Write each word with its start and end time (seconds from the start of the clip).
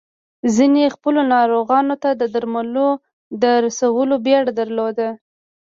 ځينو 0.55 0.93
خپلو 0.95 1.19
ناروغانو 1.35 1.95
ته 2.03 2.09
د 2.21 2.23
درملو 2.33 2.89
د 3.41 3.43
رسولو 3.65 4.15
بيړه 4.25 4.51
درلوده. 4.59 5.09